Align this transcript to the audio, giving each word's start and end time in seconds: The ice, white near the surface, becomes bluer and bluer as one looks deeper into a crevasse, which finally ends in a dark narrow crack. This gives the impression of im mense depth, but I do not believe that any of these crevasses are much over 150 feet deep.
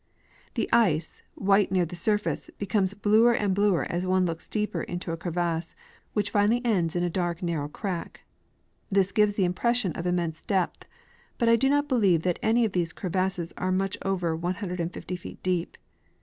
The 0.55 0.67
ice, 0.73 1.21
white 1.35 1.71
near 1.71 1.85
the 1.85 1.95
surface, 1.95 2.49
becomes 2.57 2.95
bluer 2.95 3.33
and 3.33 3.53
bluer 3.53 3.83
as 3.87 4.03
one 4.03 4.25
looks 4.25 4.47
deeper 4.47 4.81
into 4.81 5.11
a 5.11 5.15
crevasse, 5.15 5.75
which 6.13 6.31
finally 6.31 6.59
ends 6.65 6.95
in 6.95 7.03
a 7.03 7.07
dark 7.11 7.43
narrow 7.43 7.67
crack. 7.69 8.21
This 8.91 9.11
gives 9.11 9.35
the 9.35 9.45
impression 9.45 9.91
of 9.91 10.07
im 10.07 10.15
mense 10.15 10.41
depth, 10.41 10.87
but 11.37 11.49
I 11.49 11.55
do 11.55 11.69
not 11.69 11.87
believe 11.87 12.23
that 12.23 12.39
any 12.41 12.65
of 12.65 12.71
these 12.71 12.93
crevasses 12.93 13.53
are 13.57 13.71
much 13.71 13.95
over 14.01 14.35
150 14.35 15.15
feet 15.17 15.43
deep. 15.43 15.77